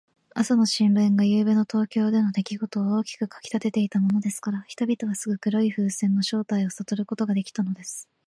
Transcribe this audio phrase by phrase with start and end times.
[0.33, 8.09] 朝の新聞が、ゆうべの東京でのできごとを大きく書きたてていたものですから、人々はすぐ黒い風船の正体をさとることができたのです。